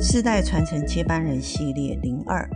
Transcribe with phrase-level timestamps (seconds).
[0.00, 2.48] 世代传承接班人系列零二，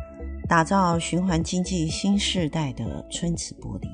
[0.49, 3.89] 打造循环经济新世代的春瓷玻璃。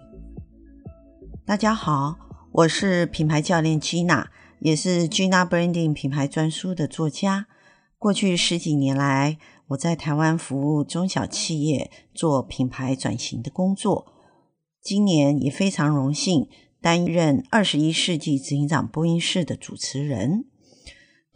[1.47, 2.17] 大家好，
[2.53, 4.27] 我是品牌教练 Gina，
[4.61, 7.47] 也是 Gina Branding 品牌专书的作家。
[7.97, 9.39] 过去十几年来，
[9.69, 14.13] 我在台湾服务中小企业做品牌转型的工作。
[14.83, 16.49] 今年也非常荣幸
[16.83, 20.45] 担任二十一世纪执行长播音室的主持人。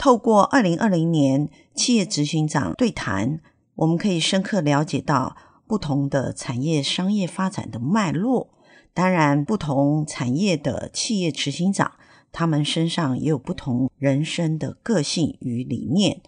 [0.03, 3.41] 透过二零二零年企业执行长对谈，
[3.77, 5.37] 我们可以深刻了解到
[5.69, 8.49] 不同的产业商业发展的脉络。
[8.93, 11.93] 当然，不同产业的企业执行长，
[12.33, 16.21] 他们身上也有不同人生的个性与理念。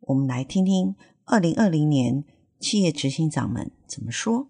[0.00, 2.24] 我们来听听二零二零年
[2.58, 4.48] 企业执行长们怎么说。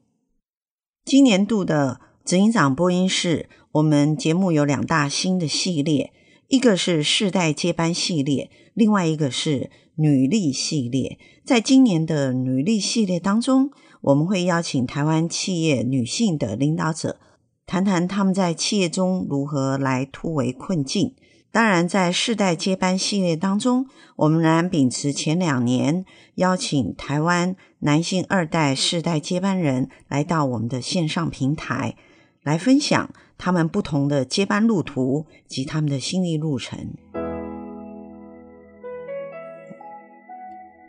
[1.04, 6.12] 今年度的执行长播音室，我们节目有两大新的系列。
[6.48, 11.18] 一个是世代接班系列，另外一个是女力系列。
[11.44, 17.20] 在今年的女力系列当中，我们会邀请台湾企业女性的领导者，
[17.66, 21.14] 谈谈他们在企业中如何来突围困境。
[21.52, 31.94] 当然，在世代接班系列当中，我们仍然秉持前两年邀请台湾男性二代世代接班人来到我们的线上平台，
[32.42, 36.78] 来分享他们不同的接班路途及他们的心理路程。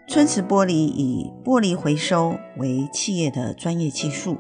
[0.08, 4.38] 春瓷玻璃以玻璃回收为企业的专业技术，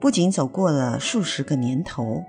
[0.00, 2.24] 不仅走过了数十个年头，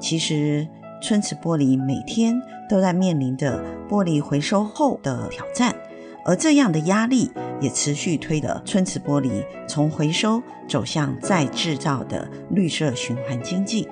[0.00, 0.66] 其实
[1.02, 5.76] 春瓷玻璃每天都在面临着玻璃回收后的挑战。
[6.24, 7.30] 而这样的压力
[7.60, 13.86] 也持续推着春瓷玻璃从回收走向再制造的绿色循环经济。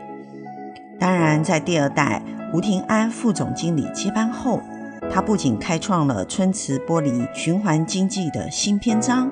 [1.03, 2.23] 当然，在第二代
[2.55, 4.61] 吴庭安副总经理接班后，
[5.11, 9.29] 他不仅开创了春瓷玻璃循环经济的新篇章，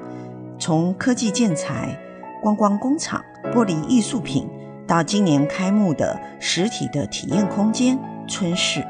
[0.58, 1.96] 从科技建材、
[2.42, 3.24] 观光工厂、
[3.54, 4.48] 玻璃艺术品，
[4.84, 7.96] 到今年开幕的实体的体验空间
[8.26, 8.84] 春市，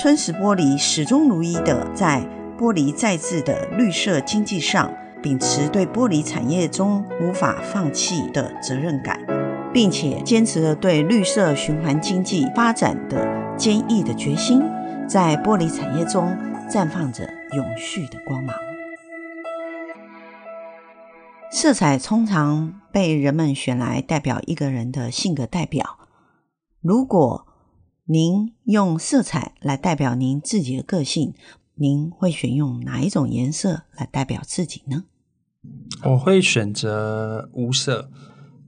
[0.00, 2.22] 春瓷玻璃始终如一的在。
[2.56, 9.20] 玻璃再制的绿色经济上，秉持对玻璃产业中无法放弃的责任感，
[9.76, 14.62] 并且坚持了对绿色循环经济发展的坚毅的决心，
[15.06, 16.34] 在玻璃产业中
[16.66, 18.56] 绽放着永续的光芒。
[21.52, 25.98] 色彩通常被人们选来代表一个人的性格代表。
[26.80, 27.46] 如果
[28.06, 31.34] 您用色彩来代表您自己的个性，
[31.74, 35.04] 您会选用哪一种颜色来代表自己呢？
[36.02, 38.10] 我会选择无色。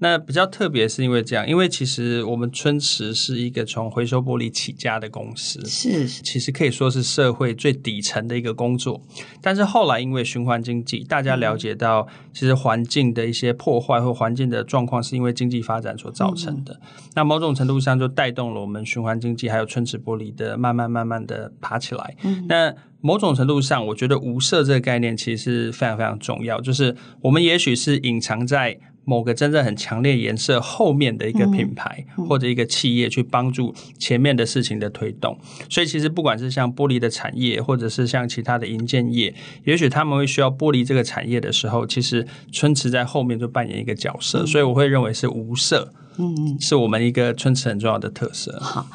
[0.01, 9.03] 那比较特别是因为这样，因为其实我们春池是一个从回收玻璃起家的公司，是其实可以说是社会最底层的一个工作。
[9.43, 16.75] 但是后来因为循环经济，大家了解到其实环境的一些破坏或环境的状况是因为经济发展所造成的。
[16.75, 22.17] 嗯、那某种程度上就带动了我们循环经济还有春瓷玻璃的慢慢慢慢的爬起来。
[22.23, 28.79] 嗯、那某种程度上，我觉得无色这个概念其实是非常非常重要，就是我们也许是隐藏在。
[29.09, 35.39] 某个真正很强烈颜色后面的一个品牌或者一个企业去帮助前面的事情的推动，
[35.71, 48.61] 所以其实不管是像玻璃的产业，或者是像其他的银建业，也许他们会需要玻璃这个产业的时候，其实春池在后面就扮演一个角色，所以我会认为是无色，嗯嗯，是我们一个春池很重要的特色。
[48.61, 48.89] 好，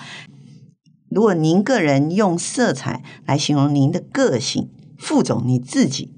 [1.09, 4.69] 如果您个人用色彩来形容您的个性，
[4.99, 6.11] 副总你自己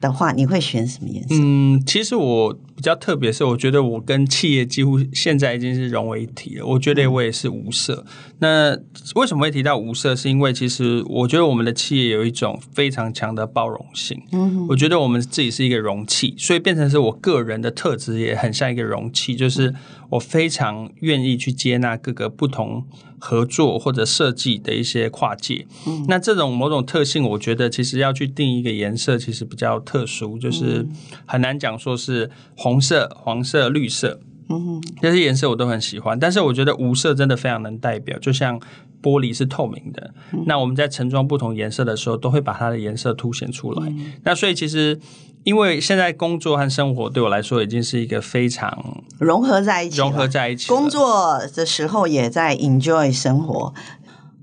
[0.00, 1.36] 的话，你会选什么颜色？
[1.40, 2.58] 嗯，其实我。
[2.78, 6.64] 比较特别是，我觉得我跟企业几乎现在已经是融为一体了。
[6.64, 8.06] 我觉得我也是无色。
[8.38, 8.78] 那
[9.16, 10.14] 为什么会提到无色？
[10.14, 14.22] 是因为其实我觉得我们的企业有一种非常强的包容性。
[14.30, 19.74] 嗯，我觉得我们自己是一个容器，所以变成是我个人的特质也很像一个容器，就是
[20.10, 22.86] 我非常愿意去接纳各个不同
[23.18, 25.66] 合作或者设计的一些跨界。
[25.84, 30.86] 嗯，那这种某种特性，我觉得其实要去定一个颜色，其实比较特殊，就是
[31.26, 32.30] 很难讲说是。
[32.60, 34.20] 红色、黄色、绿色，
[34.50, 36.18] 嗯哼，这些颜色我都很喜欢。
[36.18, 38.60] 但是我觉得无色真的非常能代表，就像
[39.00, 43.88] 玻璃是透明的，嗯、那我们在盛装不同颜色的时候，都会把它的颜色凸显出来。
[43.88, 44.98] 嗯、那所以其实，
[45.44, 50.68] 因为现在工作和生活对我来说已经是一个非常融合在一起，融合在一起。
[50.68, 53.72] 工作的时候也在 enjoy 生活。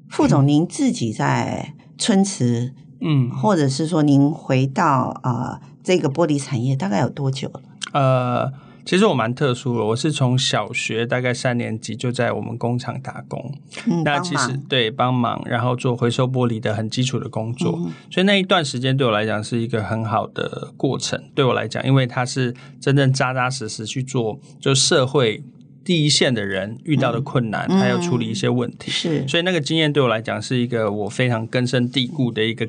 [0.09, 7.61] 副总，您自己在春池，嗯，或者是说您回到啊、呃、这个玻璃产业大概有多久了？
[7.93, 8.51] 呃，
[8.85, 13.53] 其实我蛮特殊的，我是从小学大概三年级就在我们工厂打工。
[13.87, 21.23] 嗯，那其实对帮忙，然后做回收玻璃的很基础的工作，嗯，所以那一段时间对我来讲是一个很好的过程。
[21.33, 25.43] 对我来讲，因为它是真正扎扎实实去做，就社会
[25.83, 28.91] 第一线的人遇到的困难，还要处理一些问题。
[28.91, 32.67] 是，所以那个经验对我来讲是一个我非常根深蒂固的一个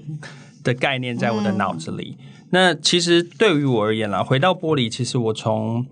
[0.63, 2.17] 的概念在我的脑子里。
[2.51, 5.85] 那其实对于我而言啦，回到玻璃，其实我从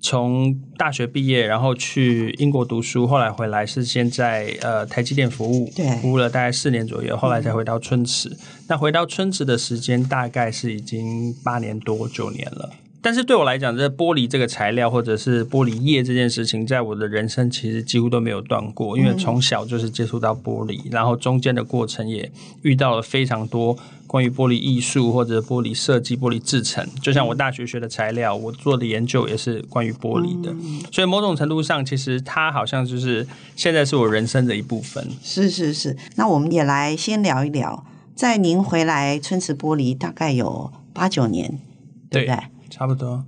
[0.00, 8.36] 从大学毕业，然后去英国读书，后来回来是先在呃台积电服务，对，服务了大概四年左右，后来才回到春池。
[8.68, 12.70] 那回到春池的时间大概是已经八年多九年了。
[13.08, 23.74] 但是对我来讲，这玻璃这个材料或者是玻璃业这件事情，在我的人生其实几乎都没有断过，因为从小就是接触到玻璃，然后中间的过程也遇到了非常多
[24.06, 26.86] 关于玻璃艺术或者玻璃设计、玻璃制成。
[27.00, 30.54] 就像我大学学的材料，我做的研究也是关于玻璃的，
[30.92, 33.26] 所以某种程度上，其实它好像就是
[33.56, 35.08] 现在是我人生的一部分。
[35.22, 41.58] 是是是，那我们也来先聊一聊，在您回来春池玻璃大概有八九年，
[42.10, 42.38] 对不对？
[42.70, 43.24] 差不多，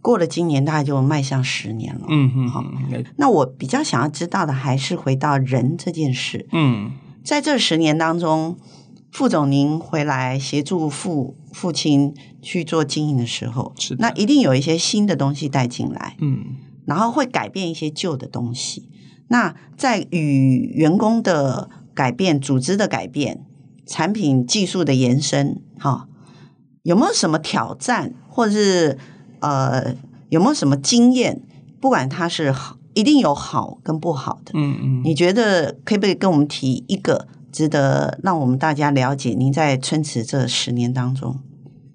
[0.00, 2.06] 过了今年大概就迈向十年了。
[2.08, 2.64] 嗯嗯，好。
[3.16, 6.46] 那我比较想要知道的还是回到人这件事。
[6.52, 6.92] 嗯，
[7.24, 8.56] 在这十年当中，
[9.10, 16.16] 副总您回来协助父父亲去做经营的时候，是，那一定有一些新的东西带进来。
[16.20, 16.56] 嗯，
[16.86, 18.90] 然后会改变一些旧的东西。
[19.28, 23.44] 那在与员工的改变、组织的改变、
[23.86, 26.08] 产品技术的延伸，哈。
[26.84, 28.98] 有没有什么挑战，或者是
[29.40, 29.94] 呃，
[30.28, 31.42] 有没有什么经验？
[31.80, 34.52] 不管它是好，一定有好跟不好的。
[34.54, 39.30] 嗯嗯，你觉得可不可以跟我们提一个值得让我们大家了解？
[39.30, 41.40] 您在春池这十年当中，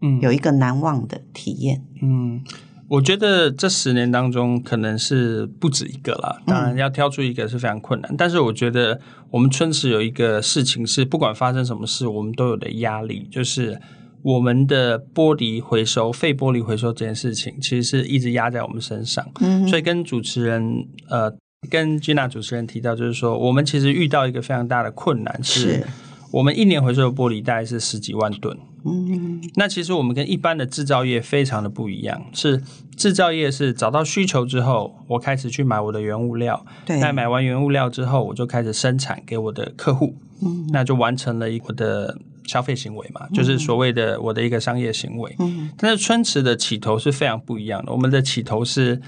[0.02, 1.84] 嗯，有一个难忘的体验。
[2.02, 2.42] 嗯，
[2.88, 6.42] 我觉得这十年当中可能是不止一个啦。
[6.48, 9.00] 当然要挑出一个是非常困难，嗯，但是我觉得
[9.30, 13.80] 我们春池有一个事情是，不管发生什么事，我们都有的压力，就是。
[14.22, 19.26] 我们的玻璃回收、废玻璃回收这件事情，其实是一直压在我们身上。
[19.40, 21.34] 嗯，所以跟主持人呃，
[21.70, 25.86] 跟 Gina 主持人提到，就是说，我们其实遇到一个非常大的困难，是
[26.32, 28.58] 我们一年回收的玻璃大概是十几万吨。
[28.86, 32.62] 嗯，那其实我们跟一般的制造业非常的不一样，是
[32.98, 36.66] 制造业是找到需求之后，我开始去买我的原物料。
[36.86, 40.16] 对，那买完原物料之后，我就开始生产给我的客户。
[40.42, 42.18] 嗯，那就完成了一个的。
[42.50, 45.36] 消费行为嘛，就是所谓的我的一个商业行为。
[45.38, 47.92] 嗯，但是春池的起头是非常不一样的。
[47.92, 49.00] 我们的起头是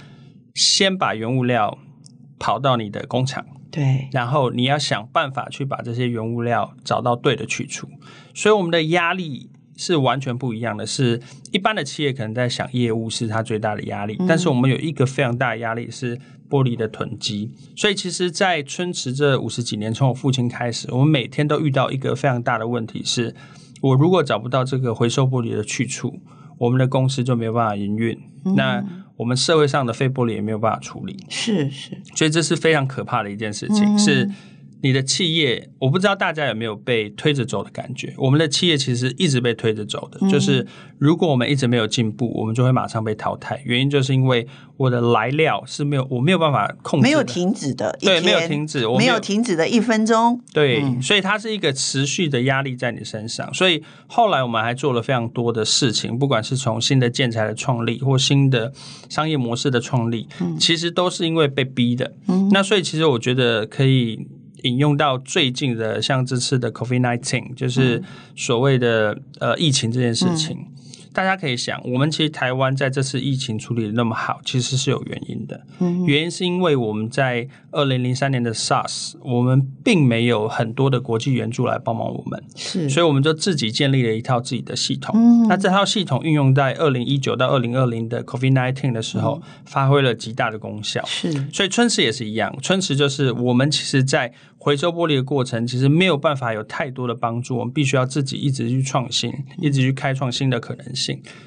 [0.53, 1.79] 先把原物料
[2.37, 7.87] 跑到你的工厂，对，然后你要想办法去把这些原物料找到对的去处。
[8.35, 9.49] 所以我们的压力
[9.81, 10.85] 是完全不一样的。
[10.85, 11.19] 是
[11.51, 16.19] 一般的企业可能在想业务是它最大的压力，嗯，但是我们有一个非常大的压力是。
[16.51, 23.33] 玻璃的囤积，所以其实，在春池这五十几年，从我父亲开始，我们每天都遇到一个非常大的问题是：
[23.79, 26.19] 我如果找不到这个回收玻璃的去处，
[26.57, 28.19] 我们的公司就没有办法营运。
[28.43, 28.83] 嗯、那
[29.15, 31.15] 我们社会上的废玻璃也没有办法处理。
[31.29, 33.85] 是是，所以这是非常可怕的一件事情。
[33.85, 34.29] 嗯、是。
[34.83, 38.13] 你的企业，我不知道大家有没有被推着走的感觉。
[38.17, 40.65] 我们的企业其实一直被推着走的，嗯、就是
[40.97, 43.61] 如果我们一直没有进步，我们就会马上被淘汰。
[43.63, 44.47] 原因就是因为
[44.77, 53.53] 我的来料是没有，我没有办法控制，没有停止的，对，没有停止，我没有，停止的一分钟，对、嗯，所以它是一个持续的压力在你身上。
[53.53, 58.73] 所以后来我们还做了非常多的事情，不管是从新的建材的创立或新的
[59.09, 62.15] 商业模式的创立，嗯、其实都是因为被逼的。
[62.27, 64.27] 嗯、那所以其实我觉得可以。
[64.63, 68.01] 引用到最近的，像这次的 COVID-19，就是
[68.35, 70.57] 所谓的、嗯、呃疫情这件事情。
[70.57, 70.67] 嗯
[71.13, 75.61] 大家可以想，我们其实台湾在这次疫情处理的那么好，其实是有原因的。
[75.79, 85.13] 嗯，原因是因为我们在二零零三年的 SARS，我们并没有很多的国际援助来帮忙我们，是，所以我们就自己建立了一套自己的系统。
[85.15, 91.03] 嗯，那这套系统运用在二零一九到二零二零的 COVID-19 的时候，嗯，发挥了极大的功效。
[91.05, 101.00] 是，所以春池也是一样，春池就是我们其实在回收玻璃的过程，其实没有办法有太多的帮助，我们必须要自己一直去创新，一直去开创新的可能性。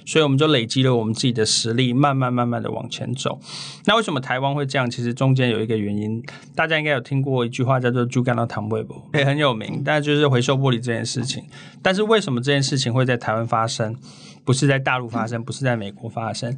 [0.05, 3.39] 所以我们就累积了我们自己的实力，慢慢慢慢的往前走。
[3.85, 4.91] 那为什么台湾会这样？
[4.91, 6.23] 其实中间有一个原因，
[6.55, 9.83] 大家应该有听过一句话叫做“猪肝到糖杯不”，也很有名。
[9.85, 11.45] 但就是回收玻璃这件事情。
[11.83, 13.97] 但是为什么这件事情会在台湾发生，
[14.45, 16.57] 不是在大陆发生，不是在美国发生？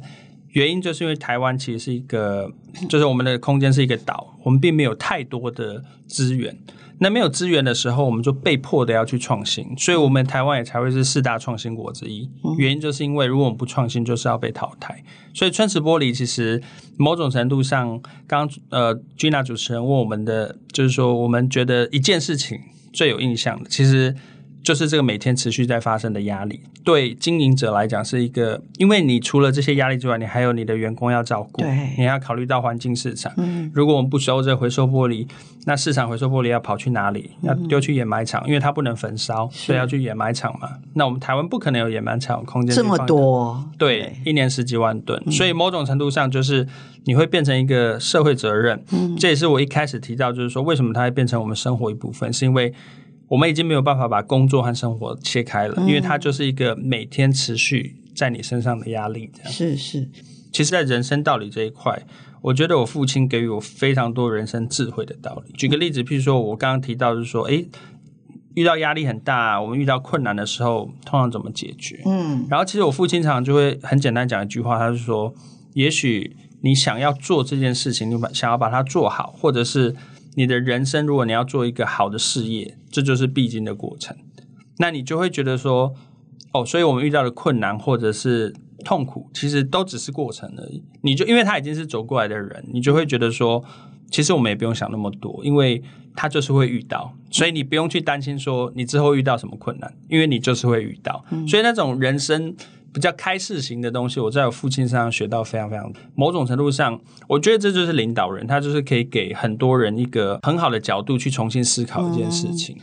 [0.51, 2.51] 原因就是因为台湾其实是一个，
[2.89, 4.37] 就是我们的空间是一个岛。
[4.43, 6.57] 我们并没有太多的资源。
[6.99, 12.29] 那没有资源的时候，我们就被迫的要去创新，所以我们台湾也才会是四大创新国之一。
[12.57, 15.03] 原因就是因为如果我们不创新，就是要被淘汰。
[15.33, 16.61] 所以春池玻璃其实
[16.97, 22.59] 某种程度上，刚呃 Gina 主持人问我们的，就是说我们觉得一件事情
[22.91, 24.15] 最有印象的，其实。
[24.67, 33.31] 就是这个每天持续在发生的压力，对经营者来讲是一个，因为你除了这些压力之外，你还有你的员工要照顾，对，你要考虑到环境市场。
[33.37, 35.25] 嗯，如果我们不收这回收玻璃，
[35.63, 37.31] 那市场回收玻璃要跑去哪里？
[37.43, 40.71] 要丢去掩埋场，因为它不能焚烧，所以要去掩埋场嘛。
[40.95, 46.67] 那我们台湾不可能有掩埋场空间这么多，对，对，一年十几万吨，所以某种程度上就是
[47.05, 48.83] 你会变成一个社会责任。
[48.91, 52.73] 嗯，这也是我一开始提到，就是说为什么它会变成我们生活一部分，是因为。
[53.29, 59.29] 我们已经没有办法把工作和生活切开了，因为它就是一个每天持续在你身上的压力。
[59.33, 59.51] 这样。
[59.51, 60.09] 是是，
[60.53, 62.05] 其实，在人生道理这一块，
[62.41, 65.51] 我觉得我父亲给予我非常多人生智慧的道理。
[65.53, 67.67] 举个例子，譬如说，我刚刚提到，就是说，诶，
[68.55, 72.01] 遇到压力很大，我们遇到困难的时候，通常怎么解决？
[72.05, 75.33] 嗯，然后其实我父亲常常就会很简单讲一句话，他就说，
[75.73, 79.95] 也许你想要做这件事情，你把想要把它做好，或者是。
[80.39, 84.17] 你的人生，如果你要做一个好的事业，这就是必经的过程。
[84.79, 85.93] 那你就会觉得说，
[86.51, 90.83] 哦，所以我们遇到的困难或者是痛苦，其实都只是过程而已。
[91.03, 93.63] 你就因为他已经是走过来的人，你就会觉得说，
[94.09, 95.83] 其实我们也不用想那么多，因为
[96.15, 101.23] 他就是会遇到，所以你不用去担心说你之后遇到什么困难，因为你就是会遇到。
[101.47, 102.55] 所以那种人生。
[102.93, 106.01] 比较开示型的东西，我在我父亲身上学到非常非常多。
[106.15, 112.75] 某种程度上，我觉得这就是领导人，他就是可以给很多人一个很好的角度去重新思考一件事情。
[112.79, 112.81] 嗯，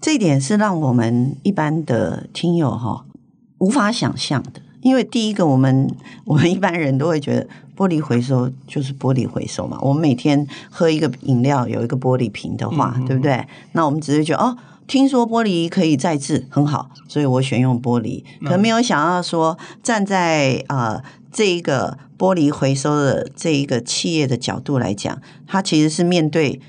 [0.00, 3.04] 这一点是让我们一般的听友哈
[3.58, 5.94] 无法想象的，因为第一个，我们
[6.24, 9.78] 我们一般人都会觉得玻璃回收就是玻璃回收嘛。
[9.82, 13.44] 我们每天喝一个饮料有一个玻璃瓶的话，嗯，对不对？
[13.72, 14.56] 那我们只是觉得哦。
[14.88, 18.24] 听说玻璃可以再制，很好，所以我选用玻璃。
[18.44, 26.60] 可没有想到说，站在呃这一个玻璃回收的这一个企业的角度来讲，它其实是面对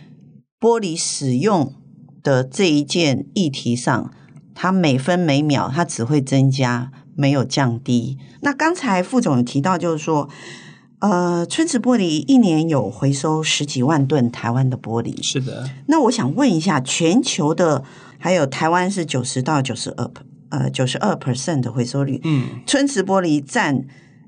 [0.59, 1.73] 玻璃使用
[2.21, 4.13] 的这一件议题上，
[4.53, 8.17] 它每分每秒它只会增加，没有降低。
[8.41, 10.29] 那刚才副总提到，就是说。
[10.99, 15.23] 呃，春池玻璃一年有回收十几万吨台湾的玻璃。
[15.23, 15.69] 是的。
[15.87, 17.83] 那我想问一下，全球的
[18.17, 20.11] 还有台湾是九十到九十二，
[20.49, 22.19] 呃，九十二 percent 的回收率。
[22.25, 22.61] 嗯。
[22.65, 23.85] 春池玻璃占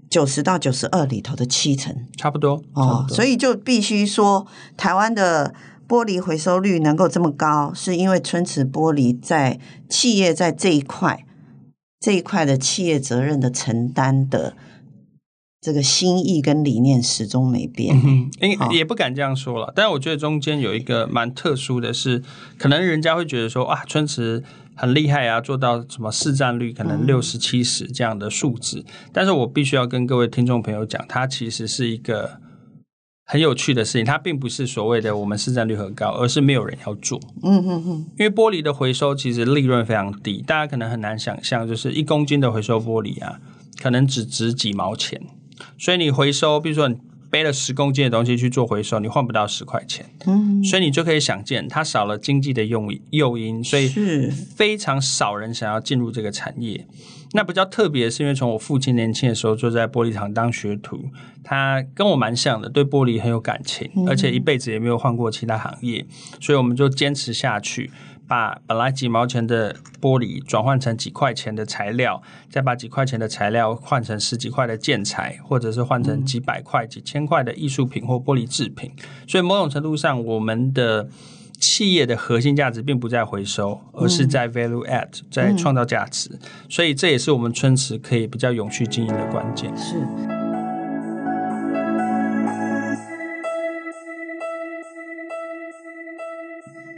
[0.10, 2.64] 九十到九十二里头的七成，差不多。
[2.74, 4.48] 哦，所以就必须说，
[4.78, 5.54] 台湾的
[5.90, 9.60] 玻璃回收率能够这么高，是因为春池玻璃在
[9.90, 11.26] 企业在这一块
[12.00, 14.54] 这一块的企业责任的承担的。
[15.62, 18.32] 这个心意跟理念始终没变，嗯，
[18.72, 19.72] 也不敢这样说了。
[19.76, 22.24] 但是我觉得中间有一个蛮特殊的是，
[22.58, 28.84] 可能人家会觉得说，啊，春池很厉害啊，做到什么市占率可能六十七十这样的数字。
[29.14, 32.40] 但是我必须要跟各位听众朋友讲，它其实是一个
[33.26, 34.04] 很有趣的事情。
[34.04, 37.20] 它并不是所谓的我们市占率很高，而是没有人要做。
[37.44, 43.40] 嗯嗯嗯，因为玻璃的回收其实利润非常低，大家可能很难想象，就是一公斤的回收玻璃啊，
[43.80, 45.22] 可能只值几毛钱。
[45.78, 46.98] 所以你回收，比如说你
[47.30, 50.06] 背了十公斤的东西去做回收，你换不到十块钱。
[50.26, 53.88] 嗯，所以你就可以想见，它少了经济的用诱因，所以
[54.56, 56.86] 非常少人想要进入这个产业。
[57.34, 61.00] 那比较特别的是，因为从我父亲年轻的时候就在玻璃厂当学徒，
[61.42, 66.06] 他跟我蛮像的，对玻璃很有感情，而且一辈子也没有换过其他行业，
[66.42, 67.90] 所以我们就坚持下去。
[68.32, 78.90] 把本来几毛钱的玻璃转换成几块钱的材料，再把几块钱的材料换成十几块的建材，或者是换成几百块、几千块的艺术品或玻璃制品。
[79.28, 81.10] 所以某种程度上，我们的
[81.60, 86.40] 企业的核心价值并不在回收，而是在 value add，在创造价值。
[86.70, 89.76] 所以这也是我们春池可以比较永续经营的关键。
[89.76, 90.41] 是。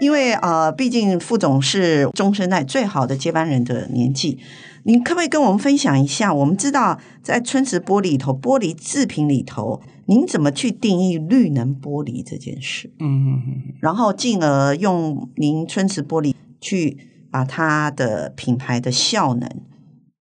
[0.03, 4.37] 因为呃，毕竟副总是中生代最好的接班人的年纪，
[4.83, 6.33] 您可不可以跟我们分享一下？
[6.33, 12.91] 我们知道在春瓷玻璃里头，玻璃制品里头，您怎么去定义绿能玻璃这件事？
[12.99, 13.41] 嗯
[13.79, 16.97] 然后进而用您春瓷玻璃去
[17.31, 19.49] 把它的品牌的效能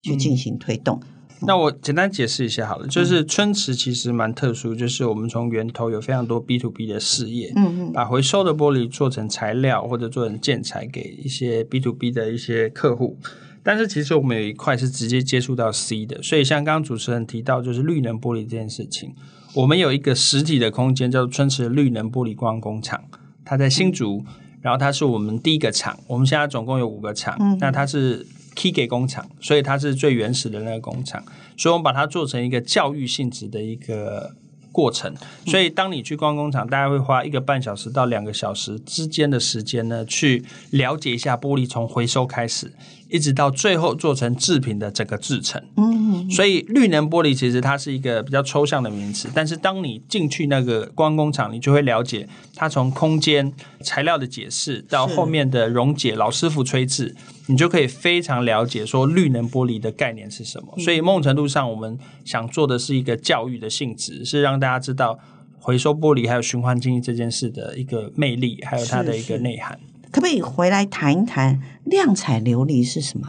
[0.04, 1.02] 去进行推动。
[1.04, 1.08] 嗯
[1.48, 13.18] 那我简单解释一下好了，就是春池其实蛮特殊，就是我们从源头有非常多 B to B 的事业，嗯嗯，把回收的玻璃做成材料或者做成建材给一些 B to B 的一些客户，
[13.64, 19.14] 但是其实我们有一块是直接接触到 C 的，所以像刚刚主持人提到就是绿能玻璃这件事情，
[19.56, 23.04] 我们有一个实体的空间叫做春池绿能玻璃光工厂，
[23.44, 26.00] 它在新竹，嗯、然后它是我们第一个厂。
[26.08, 31.24] 我们现在总共有五个厂，嗯、那它是 Kige 工厂，所以它是最原始的那个工厂，
[31.58, 34.36] 所以我们把它做成一个教育性质的一个。
[34.74, 35.14] 过程，
[35.46, 42.72] 所以当你去逛工厂，大概会花一个半小时到两个小时之间的时间呢，去了解一下玻璃从回收开始，
[43.12, 45.62] 一直到最后做成制品的整个制成。
[45.78, 57.16] 嗯，所以绿能玻璃其实它是一个比较抽象的名词，但是当你进去那个光工厂，你就会了解它从空间材料的解释到后面的溶解，老师傅吹制。
[57.48, 65.20] 你就可以非常了解说绿能玻璃的概念是什么，所以某种程度上，我们想做的是一个教育的性质，是让大家知道
[65.60, 69.78] 回收玻璃还有循环经济这件事的一个魅力，还有它的一个内涵。
[70.12, 73.28] 可不可以回来谈一谈亮彩琉璃是什么？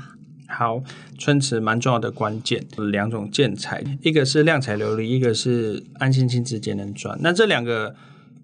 [0.48, 0.82] 好，
[1.16, 7.18] 春池蛮重要的关键，两种建材，一个是亮彩琉璃，一个是安心金瓷节能砖。
[7.22, 7.94] 那这两个。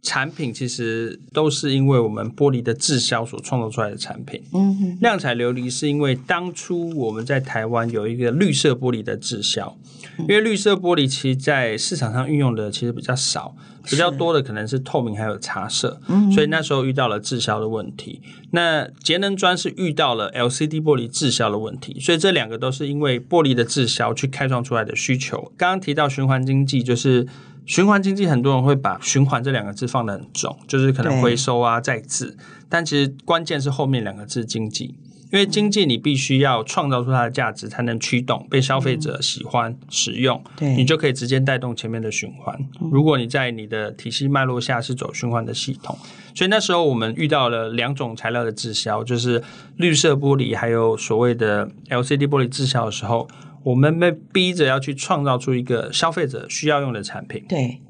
[0.03, 4.43] 产品其实都是因为我们玻璃的滞销所创造出来的产品。
[4.53, 9.77] 嗯哼，亮彩琉璃是因为当初我们在台湾有一个绿色玻璃的滞销，
[10.21, 16.01] 因为绿色玻璃其实在市场上运用的其实比较少，比较多的可能是透明还有茶色，
[16.33, 18.21] 所以那时候遇到了滞销的问题。
[18.53, 25.53] 那节能砖是遇到了 LCD 玻璃滞销的问题，所以这两个都是因为玻璃的滞销去开创出来的需求。
[25.57, 27.27] 刚刚提到循环经济就是。
[27.69, 32.35] 循环经济，很多人会把“循环”这两个字放得很重，就是可能回收啊、再制。
[32.67, 34.95] 但其实关键是后面两个字“经济”，
[35.31, 40.43] 因为经济你必须要创造出它的价值，才能驱动被消费者喜欢使用。
[40.57, 42.59] 对，你就可以直接带动前面的循环。
[42.91, 45.99] 如果你在你的体系脉络下是走循环的系统，
[46.35, 49.43] 所以那时候我们遇到了两种材料的滞销，就是
[49.77, 53.29] 绿色玻璃还有所谓的 LCD 玻璃滞销的时候。
[53.63, 57.45] 我们被逼着要去创造出一个消费者需要用的产品。
[57.49, 57.81] 对，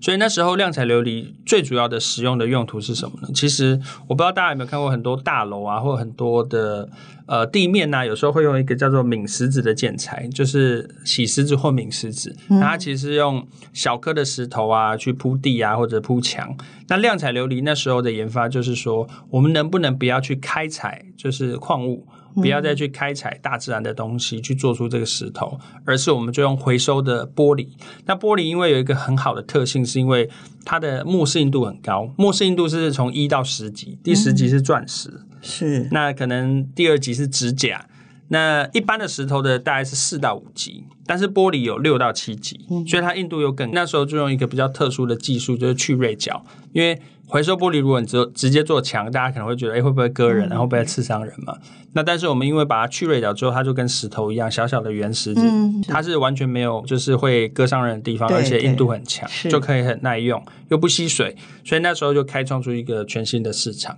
[0.00, 3.28] 所以那时候亮彩琉璃最主要的使用的用途是什么呢？
[3.34, 6.88] 其实我不知道大家有没有看过很多大楼啊，或很多的
[7.26, 12.34] 呃地面呐、啊，有时候会用一个叫做抿石子的建材，就是洗石子或抿石子。
[12.48, 16.56] 那它其实用小颗的石头啊去铺地啊，或者铺墙。
[16.88, 22.06] 那亮彩琉璃那时候的研发就是说，我们能不能不要去开采，就是矿物。
[22.34, 27.68] 不要再去开采大自然的东西去做出这个石头，而是我们就用回收的玻璃。
[28.06, 30.28] 那玻璃因为有一个很好的特性，是因为
[30.64, 37.86] 它的磨蚀硬度很高，磨蚀硬度是从一到十级，第十级是钻石，嗯、是那可能第二级是指甲。
[38.28, 42.58] 那一般的石头的大概是四到五级，但是玻璃有六到七级，
[42.88, 43.70] 所以它硬度又更。
[43.72, 46.42] 那时候就用一个比较特殊的技术，就是去锐角。
[46.72, 51.54] 因为回收玻璃如果你直直接做墙，大家可能会觉得，哎，会不会割人，然后会不会刺伤人嘛？
[51.92, 55.42] 那但是我们因为把它去锐角之后，它就跟石头一样，小小的圆石子，
[55.86, 63.94] 它是完全没有就是会割伤人的地方，而且硬度很强，就可以很耐用，又不吸水，所以那时候就开创出一个全新的市场。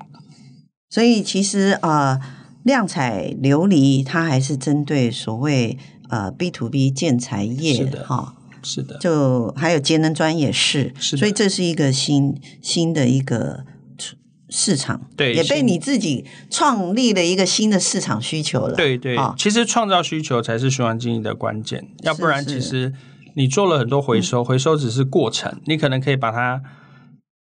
[0.91, 2.19] 所以其实啊。
[2.21, 13.65] 呃亮彩琉璃，它还是针对所谓呃 B to B 建材业哈，是的，就还有节能砖也是，是，所以这是一个新新的一个
[14.49, 22.95] 市场，对，也被你自己创立了一个新的市场需求了，对对，哦、其实创造需求才是循环经济的关键，要不然其实
[23.35, 26.63] 你做了很多回收，回收只是过程，嗯、你可能可以把它。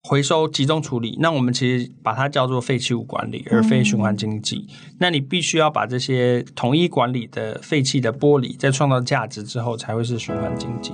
[0.10, 4.66] 回收集中处理，那我们其实把它叫做废弃物管理，而非循环经济。
[4.70, 10.94] 嗯、那你必须要把这些统一管理的废弃的玻璃，在创造价值之后，才会是循环经济。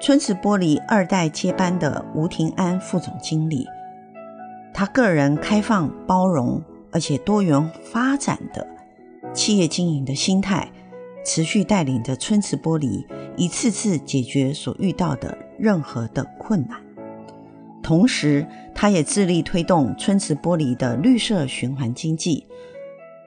[0.00, 3.66] 春池玻璃二代接班的吴廷安副总经理，
[4.72, 8.75] 他个人开放、包容而且多元发展的。
[9.36, 10.72] 企业经营的心态，
[11.22, 13.04] 持续带领着春池玻璃
[13.36, 16.80] 一次次解决所遇到的任何的困难。
[17.82, 18.44] 同时，
[18.74, 22.46] 他也致力推动春池玻璃的绿色循环经济，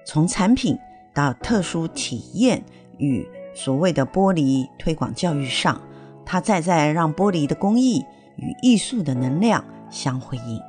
[0.03, 0.77] 从产品
[1.13, 2.61] 到特殊体验
[2.97, 5.79] 与所谓的玻璃推广教育上，
[6.25, 8.03] 他再在让玻璃的工艺
[8.35, 10.59] 与艺术的能量相辉映。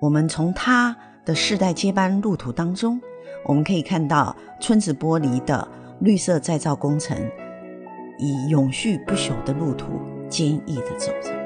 [0.00, 2.98] 我们从他的世代接班路途当中。
[3.44, 5.66] 我们可以看到村子玻璃的
[6.00, 7.16] 绿色再造工程，
[8.18, 9.86] 以永续不朽的路途，
[10.28, 11.39] 坚毅的走着。